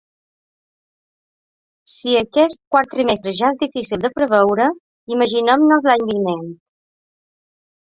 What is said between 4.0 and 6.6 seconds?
de preveure, imaginem-nos l’any vinent.